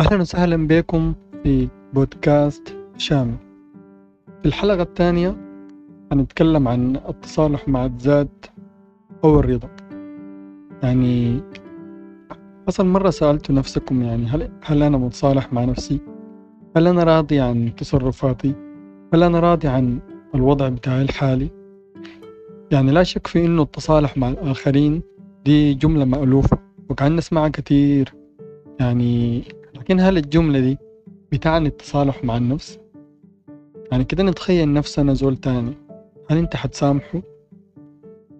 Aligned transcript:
أهلا 0.00 0.20
وسهلا 0.20 0.66
بكم 0.66 1.14
في 1.42 1.68
بودكاست 1.94 2.76
شامل 2.96 3.34
في 4.42 4.48
الحلقة 4.48 4.82
الثانية 4.82 5.36
هنتكلم 6.12 6.68
عن 6.68 6.96
التصالح 6.96 7.68
مع 7.68 7.84
الذات 7.84 8.46
أو 9.24 9.40
الرضا 9.40 9.68
يعني 10.82 11.40
حصل 12.68 12.86
مرة 12.86 13.10
سألت 13.10 13.50
نفسكم 13.50 14.02
يعني 14.02 14.26
هل, 14.26 14.50
هل 14.64 14.82
أنا 14.82 14.98
متصالح 14.98 15.52
مع 15.52 15.64
نفسي؟ 15.64 16.00
هل 16.76 16.86
أنا 16.86 17.04
راضي 17.04 17.40
عن 17.40 17.72
تصرفاتي؟ 17.76 18.54
هل 19.14 19.22
أنا 19.22 19.40
راضي 19.40 19.68
عن 19.68 19.98
الوضع 20.34 20.68
بتاعي 20.68 21.02
الحالي؟ 21.02 21.50
يعني 22.70 22.92
لا 22.92 23.02
شك 23.02 23.26
في 23.26 23.44
إنه 23.46 23.62
التصالح 23.62 24.16
مع 24.16 24.28
الآخرين 24.28 25.02
دي 25.44 25.74
جملة 25.74 26.04
مألوفة 26.04 26.58
وكأن 26.88 27.16
نسمعها 27.16 27.48
كتير 27.48 28.14
يعني 28.80 29.44
لكن 29.80 30.00
هل 30.00 30.16
الجملة 30.16 30.60
دي 30.60 30.78
بتعني 31.32 31.68
التصالح 31.68 32.24
مع 32.24 32.36
النفس؟ 32.36 32.78
يعني 33.92 34.04
كده 34.04 34.22
نتخيل 34.22 34.72
نفسنا 34.72 35.14
زول 35.14 35.36
تاني 35.36 35.72
هل 36.30 36.38
انت 36.38 36.56
حتسامحه؟ 36.56 37.22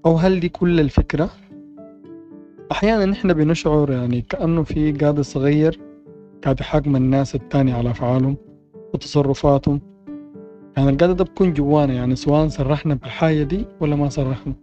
أو 0.06 0.16
هل 0.16 0.40
دي 0.40 0.48
كل 0.48 0.80
الفكرة؟ 0.80 1.30
أحيانا 2.72 3.06
نحن 3.06 3.32
بنشعر 3.32 3.90
يعني 3.90 4.20
كأنه 4.22 4.62
في 4.62 4.92
قاضي 4.92 5.22
صغير 5.22 5.80
قاعد 6.44 6.60
يحاكم 6.60 6.96
الناس 6.96 7.34
التاني 7.34 7.72
على 7.72 7.90
أفعالهم 7.90 8.36
وتصرفاتهم 8.94 9.80
يعني 10.76 10.90
القاعدة 10.90 11.12
ده 11.12 11.24
بكون 11.24 11.52
جوانا 11.52 11.92
يعني 11.94 12.16
سواء 12.16 12.48
صرحنا 12.48 12.94
بالحاجة 12.94 13.42
دي 13.42 13.66
ولا 13.80 13.96
ما 13.96 14.08
صرحنا 14.08 14.54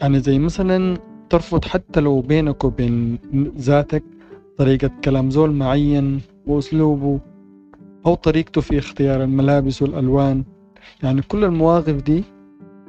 يعني 0.00 0.20
زي 0.20 0.38
مثلا 0.38 0.98
ترفض 1.30 1.64
حتى 1.64 2.00
لو 2.00 2.20
بينك 2.20 2.64
وبين 2.64 3.18
ذاتك 3.58 4.04
طريقة 4.58 4.90
كلام 5.04 5.30
زول 5.30 5.52
معين 5.52 6.20
وأسلوبه 6.46 7.20
أو 8.06 8.14
طريقته 8.14 8.60
في 8.60 8.78
اختيار 8.78 9.22
الملابس 9.22 9.82
والألوان. 9.82 10.44
يعني 11.02 11.22
كل 11.22 11.44
المواقف 11.44 12.02
دي 12.02 12.24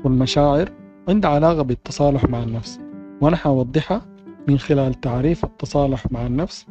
والمشاعر 0.03 0.69
عندها 1.09 1.31
علاقة 1.31 1.61
بالتصالح 1.61 2.25
مع 2.25 2.43
النفس. 2.43 2.79
وأنا 3.21 3.35
حوضحها 3.35 4.01
من 4.47 4.57
خلال 4.59 4.93
تعريف 4.93 5.45
التصالح 5.45 6.11
مع 6.11 6.25
النفس 6.25 6.67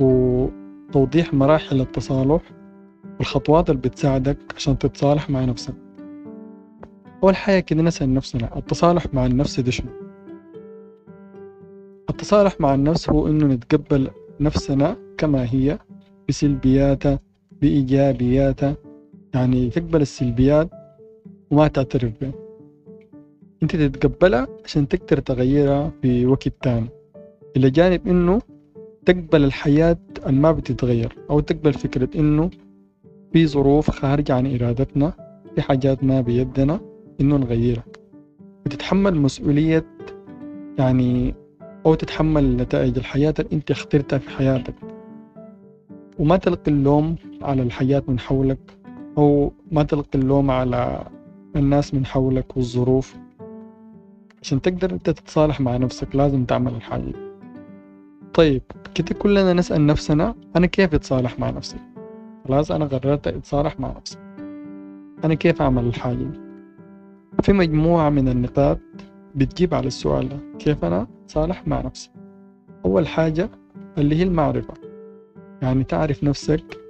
وتوضيح 0.00 1.34
مراحل 1.34 1.80
التصالح 1.80 2.42
والخطوات 3.18 3.70
اللي 3.70 3.80
بتساعدك 3.80 4.38
عشان 4.56 4.78
تتصالح 4.78 5.30
مع 5.30 5.44
نفسك. 5.44 5.74
أول 7.22 7.36
حاجة 7.36 7.60
كده 7.60 7.82
نسأل 7.82 8.14
نفسنا 8.14 8.58
التصالح 8.58 9.06
مع 9.12 9.26
النفس 9.26 9.60
ده 9.60 9.70
شنو؟ 9.70 9.90
التصالح 12.10 12.60
مع 12.60 12.74
النفس 12.74 13.10
هو 13.10 13.26
إنه 13.28 13.46
نتقبل 13.46 14.10
نفسنا 14.40 14.96
كما 15.18 15.44
هي 15.54 15.78
بسلبياتها 16.28 17.20
بإيجابياتها 17.60 18.76
يعني 19.34 19.70
تقبل 19.70 20.00
السلبيات 20.00 20.70
وما 21.50 21.68
تعترف 21.68 22.12
بها. 22.20 22.32
أنت 23.62 23.76
تتقبلها 23.76 24.48
عشان 24.64 24.88
تقدر 24.88 25.18
تغيرها 25.18 25.92
في 26.02 26.26
وقت 26.26 26.48
تاني. 26.62 26.88
إلى 27.56 27.70
جانب 27.70 28.08
إنه 28.08 28.40
تقبل 29.06 29.44
الحياة 29.44 29.98
ما 30.26 30.52
بتتغير 30.52 31.16
أو 31.30 31.40
تقبل 31.40 31.72
فكرة 31.72 32.08
إنه 32.14 32.50
في 33.32 33.46
ظروف 33.46 33.90
خارجة 33.90 34.34
عن 34.34 34.54
إرادتنا 34.54 35.12
في 35.54 35.62
حاجات 35.62 36.04
ما 36.04 36.20
بيدنا 36.20 36.80
إنه 37.20 37.36
نغيرها. 37.36 37.84
وتتحمل 38.66 39.14
مسؤولية 39.14 39.86
يعني 40.78 41.34
أو 41.86 41.94
تتحمل 41.94 42.56
نتائج 42.56 42.98
الحياة 42.98 43.34
اللي 43.38 43.52
أنت 43.52 43.70
اخترتها 43.70 44.18
في 44.18 44.30
حياتك. 44.30 44.74
وما 46.18 46.36
تلقي 46.36 46.70
اللوم 46.70 47.16
على 47.42 47.62
الحياة 47.62 48.02
من 48.08 48.18
حولك 48.18 48.78
أو 49.18 49.52
ما 49.72 49.82
تلقي 49.82 50.18
اللوم 50.18 50.50
على 50.50 51.04
الناس 51.56 51.94
من 51.94 52.06
حولك 52.06 52.56
والظروف. 52.56 53.16
عشان 54.42 54.60
تقدر 54.62 54.90
أنت 54.90 55.10
تتصالح 55.10 55.60
مع 55.60 55.76
نفسك 55.76 56.16
لازم 56.16 56.44
تعمل 56.44 56.74
الحاجة 56.74 57.12
طيب 58.34 58.62
كده 58.94 59.14
كلنا 59.18 59.52
نسأل 59.52 59.86
نفسنا 59.86 60.34
أنا 60.56 60.66
كيف 60.66 60.94
أتصالح 60.94 61.38
مع 61.38 61.50
نفسي؟ 61.50 61.76
خلاص 62.48 62.70
أنا 62.70 62.84
قررت 62.84 63.26
أتصالح 63.26 63.80
مع 63.80 63.94
نفسي. 63.96 64.18
أنا 65.24 65.34
كيف 65.34 65.62
أعمل 65.62 65.84
الحاجة 65.84 66.26
في 67.42 67.52
مجموعة 67.52 68.10
من 68.10 68.28
النقاط 68.28 68.78
بتجيب 69.34 69.74
على 69.74 69.86
السؤال 69.86 70.28
ده. 70.28 70.36
كيف 70.58 70.84
أنا 70.84 71.06
أتصالح 71.24 71.66
مع 71.68 71.80
نفسي؟ 71.80 72.10
أول 72.84 73.08
حاجة 73.08 73.50
اللي 73.98 74.16
هي 74.16 74.22
المعرفة. 74.22 74.74
يعني 75.62 75.84
تعرف 75.84 76.24
نفسك 76.24 76.80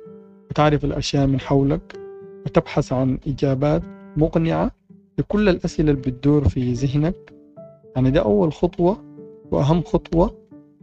وتعرف 0.50 0.84
الأشياء 0.84 1.27
من 1.27 1.41
حولك 1.41 1.99
وتبحث 2.47 2.93
عن 2.93 3.19
إجابات 3.27 3.83
مقنعة 4.17 4.71
لكل 5.19 5.49
الأسئلة 5.49 5.91
اللي 5.91 6.00
بتدور 6.03 6.49
في 6.49 6.73
ذهنك. 6.73 7.33
يعني 7.97 8.11
ده 8.11 8.21
أول 8.21 8.53
خطوة 8.53 8.97
وأهم 9.50 9.83
خطوة 9.83 10.34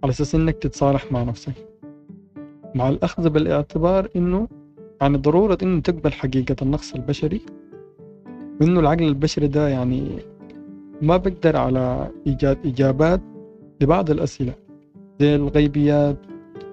على 0.03 0.09
أساس 0.11 0.35
إنك 0.35 0.55
تتصالح 0.55 1.11
مع 1.11 1.23
نفسك. 1.23 1.53
مع 2.75 2.89
الأخذ 2.89 3.29
بالاعتبار 3.29 4.09
إنه 4.15 4.47
يعني 5.01 5.17
ضرورة 5.17 5.57
إنه 5.63 5.81
تقبل 5.81 6.13
حقيقة 6.13 6.55
النقص 6.61 6.93
البشري 6.93 7.41
وإنه 8.61 8.79
العقل 8.79 9.03
البشري 9.03 9.47
ده 9.47 9.69
يعني 9.69 10.07
ما 11.01 11.17
بقدر 11.17 11.57
على 11.57 12.11
إيجاد 12.27 12.57
إجابات 12.65 13.21
لبعض 13.81 14.09
الأسئلة. 14.11 14.53
زي 15.19 15.35
الغيبيات. 15.35 16.17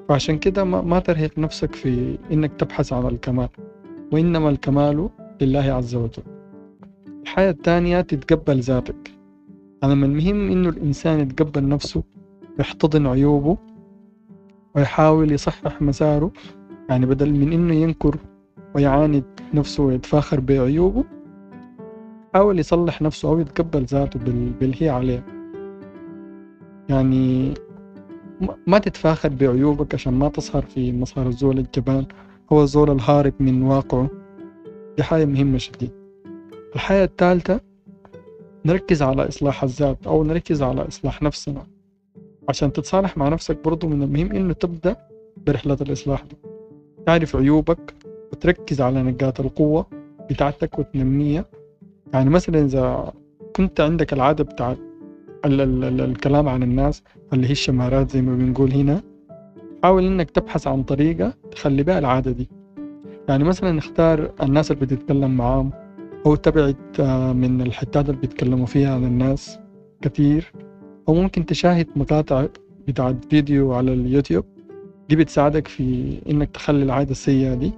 فعشان 0.09 0.39
كده 0.39 0.65
ما, 0.65 0.99
ترهق 0.99 1.39
نفسك 1.39 1.75
في 1.75 2.19
إنك 2.33 2.53
تبحث 2.59 2.93
عن 2.93 3.07
الكمال. 3.07 3.49
وإنما 4.13 4.49
الكمال 4.49 5.09
لله 5.41 5.73
عز 5.73 5.95
وجل. 5.95 6.23
الحاجة 7.23 7.51
الثانية 7.51 8.01
تتقبل 8.01 8.61
ذاتك. 8.61 9.11
أنا 9.85 9.95
من 9.95 10.05
المهم 10.05 10.51
إنه 10.51 10.69
الإنسان 10.69 11.21
يتقبل 11.21 11.69
نفسه 11.69 12.03
ويحتضن 12.59 13.07
عيوبه 13.07 13.57
ويحاول 14.75 15.33
يصحح 15.33 15.83
مساره. 15.83 16.33
يعني 16.89 17.07
بدل 17.07 17.33
من 17.33 17.53
إنه 17.53 17.75
ينكر 17.75 18.17
ويعاند 18.75 19.25
نفسه 19.55 19.83
ويتفاخر 19.83 20.41
بعيوبه 20.41 21.05
يحاول 22.35 22.59
يصلح 22.59 23.03
نفسه 23.03 23.29
أو 23.29 23.41
يتقبل 23.41 23.85
ذاته 23.85 24.21
باللي 24.61 24.83
هي 24.83 24.89
عليه. 24.89 25.25
يعني 26.89 27.55
ما 28.67 28.79
تتفاخر 28.79 29.29
بعيوبك 29.29 29.95
عشان 29.95 30.13
ما 30.13 30.29
تظهر 30.29 30.63
في 30.63 30.93
مظهر 30.93 31.27
الزول 31.27 31.59
الجبان. 31.59 32.07
هو 32.53 32.63
الزول 32.63 32.91
الهارب 32.91 33.33
من 33.41 33.63
واقعه. 33.63 34.09
دي 34.97 35.03
حاجة 35.03 35.25
مهمة 35.25 35.59
شديد. 35.59 35.91
الحاجة 36.75 37.05
الثالثة 37.05 37.61
نركز 38.65 39.03
على 39.03 39.29
إصلاح 39.29 39.63
الذات 39.63 40.07
أو 40.07 40.25
نركز 40.25 40.63
على 40.63 40.89
إصلاح 40.89 41.23
نفسنا. 41.23 41.67
عشان 42.49 42.73
تتصالح 42.73 43.17
مع 43.17 43.29
نفسك 43.29 43.65
برضو 43.65 43.89
من 43.89 44.03
المهم 44.03 44.33
إنه 44.33 44.53
تبدأ 44.53 44.97
برحلة 45.47 45.79
الإصلاح 45.81 46.23
دي. 46.23 46.37
تعرف 47.07 47.37
عيوبك 47.37 47.95
وتركز 48.33 48.81
على 48.81 49.03
نقاط 49.03 49.41
القوة 49.41 49.87
بتاعتك 50.31 50.79
وتنميها. 50.79 51.45
يعني 52.13 52.31
مثلا 52.31 52.65
إذا 52.65 53.13
كنت 53.57 53.81
عندك 53.81 54.13
العادة 54.13 54.45
بتاعت 54.45 54.79
ال 55.45 55.61
ال 55.61 55.85
ال 55.85 56.01
الكلام 56.01 56.49
عن 56.49 56.63
الناس 56.63 57.03
اللي 57.33 57.47
هي 57.47 57.53
الشمارات 57.53 58.11
زي 58.11 58.23
ما 58.23 58.37
بنقول 58.37 58.73
هنا 58.73 59.03
حاول 59.83 60.07
إنك 60.07 60.31
تبحث 60.31 60.67
عن 60.67 60.83
طريقة 60.83 61.35
تخلي 61.51 61.83
بها 61.83 61.99
العادة 61.99 62.31
دي. 62.31 62.49
يعني 63.29 63.45
مثلا 63.45 63.79
اختار 63.79 64.31
الناس 64.43 64.71
اللي 64.71 64.87
بتتكلم 64.87 65.37
معاهم 65.37 65.71
أو 66.27 66.35
تبعد 66.35 66.77
آه، 67.01 67.33
من 67.33 67.61
الحتات 67.61 68.09
اللي 68.09 68.21
بيتكلموا 68.21 68.67
فيها 68.67 68.95
عن 68.95 69.05
الناس 69.05 69.59
كتير. 70.03 70.53
أو 71.09 71.15
ممكن 71.15 71.47
تشاهد 71.47 71.87
مقاطع 71.97 72.47
بتاعت 72.89 73.25
فيديو 73.31 73.73
على 73.73 73.93
اليوتيوب. 73.93 74.45
دي 75.09 75.17
بتساعدك 75.17 75.69
في 75.69 76.19
إنك 76.31 76.51
تخلي 76.51 76.83
العادة 76.83 77.11
السيئة 77.11 77.55
دي. 77.55 77.73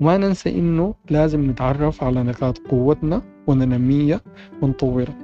وما 0.00 0.16
ننسى 0.16 0.50
إنه 0.50 0.94
لازم 1.10 1.50
نتعرف 1.50 2.04
على 2.04 2.22
نقاط 2.22 2.58
قوتنا 2.58 3.22
وننميها 3.46 4.20
ونطورها. 4.62 5.18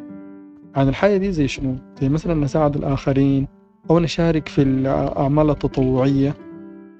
عن 0.76 0.88
الحاجة 0.88 1.16
دي 1.16 1.32
زي 1.32 1.48
شنو؟ 1.48 1.76
زي 2.00 2.08
مثلا 2.08 2.34
نساعد 2.34 2.76
الآخرين 2.76 3.48
أو 3.90 3.98
نشارك 3.98 4.48
في 4.48 4.62
الأعمال 4.62 5.50
التطوعية 5.50 6.34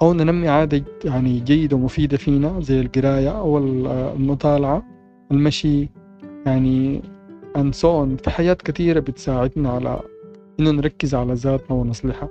أو 0.03 0.13
ننمي 0.13 0.49
عادة 0.49 0.85
يعني 1.05 1.41
جيدة 1.41 1.77
ومفيدة 1.77 2.17
فينا 2.17 2.61
زي 2.61 2.81
القراية 2.81 3.39
أو 3.39 3.59
المطالعة 3.59 4.83
المشي 5.31 5.89
يعني 6.47 7.03
on. 7.57 8.23
في 8.23 8.31
حاجات 8.31 8.63
كثيرة 8.63 9.01
بتساعدنا 9.01 9.71
على 9.71 10.01
إنه 10.61 10.71
نركز 10.71 11.15
على 11.15 11.33
ذاتنا 11.33 11.77
ونصلحها. 11.77 12.29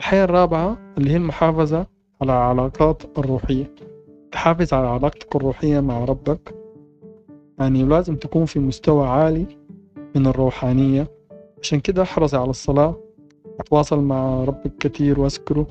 الحياة 0.00 0.24
الرابعة 0.24 0.78
اللي 0.98 1.10
هي 1.10 1.16
المحافظة 1.16 1.86
على 2.22 2.32
العلاقات 2.32 3.02
الروحية. 3.18 3.74
تحافظ 4.32 4.74
على 4.74 4.86
علاقتك 4.88 5.36
الروحية 5.36 5.80
مع 5.80 6.04
ربك. 6.04 6.54
يعني 7.58 7.82
لازم 7.82 8.16
تكون 8.16 8.44
في 8.44 8.58
مستوى 8.58 9.06
عالي 9.08 9.46
من 10.16 10.26
الروحانية. 10.26 11.08
عشان 11.62 11.80
كده 11.80 12.02
احرص 12.02 12.34
على 12.34 12.50
الصلاة 12.50 12.96
وتواصل 13.58 14.00
مع 14.00 14.44
ربك 14.44 14.72
كتير 14.80 15.20
واذكره. 15.20 15.66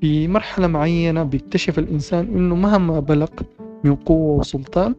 في 0.00 0.28
مرحلة 0.28 0.66
معينة 0.66 1.22
بيكتشف 1.22 1.78
الإنسان 1.78 2.26
إنه 2.26 2.54
مهما 2.54 3.00
بلغ 3.00 3.28
من 3.84 3.94
قوة 3.94 4.38
وسلطان 4.38 4.94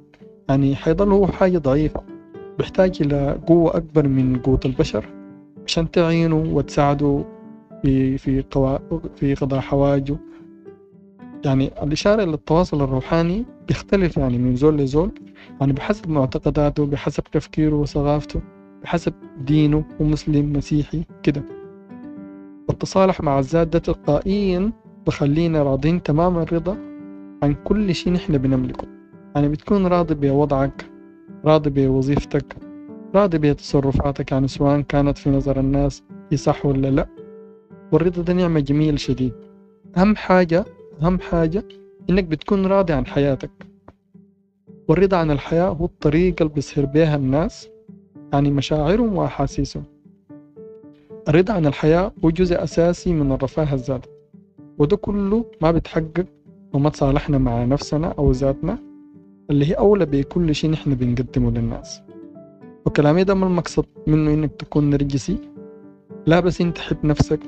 يعني 0.49 0.75
حيضل 0.75 1.11
هو 1.11 1.27
حاجة 1.27 1.57
ضعيفة. 1.57 2.01
بيحتاج 2.57 2.97
إلى 3.01 3.39
قوة 3.47 3.77
أكبر 3.77 4.07
من 4.07 4.39
قوة 4.39 4.59
البشر 4.65 5.05
عشان 5.65 5.91
تعينه 5.91 6.43
وتساعده 6.53 7.23
في 7.83 8.17
في. 8.17 8.43
في 9.15 9.35
قضاء 9.35 9.59
حوائجه 9.59 10.17
يعني 11.45 11.71
الإشارة 11.83 12.23
إلى 12.23 12.33
التواصل 12.33 12.81
الروحاني 12.81 13.45
بيختلف 13.67 14.17
يعني 14.17 14.37
من 14.37 14.55
زول 14.55 14.77
لزول. 14.77 15.11
يعني 15.61 15.73
بحسب 15.73 16.09
معتقداته 16.09 16.85
بحسب 16.85 17.23
تفكيره 17.23 17.75
وثقافته 17.75 18.41
بحسب 18.83 19.13
دينه 19.41 19.83
ومسلم 19.99 20.53
مسيحي 20.53 21.03
كده. 21.23 21.43
والتصالح 22.69 23.21
مع 23.21 23.39
الذات 23.39 23.67
ده 23.67 23.79
تلقائيا 23.79 24.71
بخلينا 25.07 25.63
راضين 25.63 26.03
تمام 26.03 26.37
الرضا 26.37 26.77
عن 27.43 27.55
كل 27.63 27.95
شيء 27.95 28.13
نحن 28.13 28.37
بنملكه. 28.37 28.87
يعني 29.35 29.47
بتكون 29.49 29.87
راضي 29.87 30.13
بوضعك 30.15 30.85
راضي 31.45 31.69
بوظيفتك 31.69 32.55
راضي 33.15 33.37
بتصرفاتك 33.37 34.31
يعني 34.31 34.47
سواء 34.47 34.81
كانت 34.81 35.17
في 35.17 35.29
نظر 35.29 35.59
الناس 35.59 36.03
هي 36.31 36.37
صح 36.37 36.65
ولا 36.65 36.87
لا. 36.87 37.07
والرضا 37.91 38.21
ده 38.21 38.33
نعمة 38.33 38.59
جميل 38.59 38.99
شديد. 38.99 39.33
أهم 39.97 40.15
حاجة 40.15 40.65
أهم 41.01 41.19
حاجة 41.19 41.63
إنك 42.09 42.23
بتكون 42.23 42.65
راضي 42.65 42.93
عن 42.93 43.05
حياتك. 43.05 43.51
والرضا 44.87 45.17
عن 45.17 45.31
الحياة 45.31 45.67
هو 45.69 45.85
الطريقة 45.85 46.43
اللي 46.43 46.53
بيصير 46.53 46.85
بيها 46.85 47.15
الناس 47.15 47.69
يعني 48.33 48.51
مشاعرهم 48.51 49.15
وأحاسيسهم. 49.15 49.83
الرضا 51.27 51.53
عن 51.53 51.65
الحياة 51.65 52.11
هو 52.25 52.29
جزء 52.29 52.63
أساسي 52.63 53.13
من 53.13 53.31
الرفاه 53.31 53.73
الذاتي 53.73 54.09
وده 54.77 54.97
كله 54.97 55.45
ما 55.61 55.71
بيتحقق 55.71 56.25
وما 56.73 56.89
تصالحنا 56.89 57.37
مع 57.37 57.65
نفسنا 57.65 58.07
أو 58.07 58.31
ذاتنا 58.31 58.77
اللي 59.49 59.65
هي 59.65 59.73
أولى 59.73 60.05
بكل 60.05 60.55
شيء 60.55 60.69
نحن 60.71 60.95
بنقدمه 60.95 61.51
للناس. 61.51 62.01
وكلامي 62.85 63.23
ده 63.23 63.33
ما 63.33 63.47
المقصد 63.47 63.85
منه 64.07 64.33
إنك 64.33 64.51
تكون 64.55 64.89
نرجسي 64.89 65.37
لا 66.25 66.39
بس 66.39 66.61
إنت 66.61 66.77
تحب 66.77 67.05
نفسك 67.05 67.39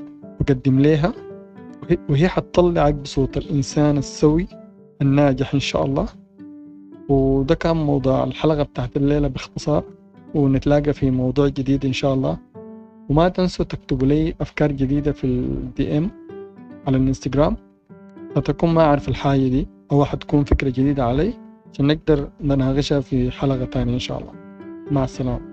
وقدم 0.42 0.80
ليها 0.80 1.14
وهي 2.10 2.28
حتطلعك 2.28 2.94
بصوت 2.94 3.38
الإنسان 3.38 3.98
السوي 3.98 4.48
الناجح 5.02 5.54
إن 5.54 5.60
شاء 5.60 5.86
الله. 5.86 6.06
وده 7.10 7.56
كان 7.56 7.78
موضوع 7.78 8.24
الحلقة 8.24 8.64
بتاعت 8.64 8.98
الليلة 8.98 9.28
باختصار 9.28 9.84
ونتلاقى 10.36 10.94
في 10.94 11.12
موضوع 11.12 11.48
جديد 11.48 11.86
إن 11.86 11.94
شاء 11.94 12.14
الله. 12.14 12.38
وما 13.10 13.30
تنسوا 13.30 13.66
تكتبوا 13.66 14.08
لي 14.08 14.36
أفكار 14.42 14.72
جديدة 14.72 15.12
في 15.12 15.24
الدي 15.24 15.98
إم 15.98 16.10
على 16.88 16.98
الانستجرام 16.98 17.56
فتكون 18.36 18.74
ما 18.74 18.82
أعرف 18.82 19.10
الحاجة 19.10 19.48
دي 19.48 19.68
أو 19.92 20.06
حتكون 20.06 20.44
فكرة 20.44 20.70
جديدة 20.70 21.06
علي 21.06 21.34
عشان 21.74 21.88
نقدر 21.88 22.30
نناقشها 22.42 23.00
في 23.00 23.32
حلقة 23.32 23.66
تانية 23.66 23.94
إن 23.94 24.00
شاء 24.00 24.20
الله. 24.20 24.32
مع 24.92 25.04
السلامة. 25.04 25.51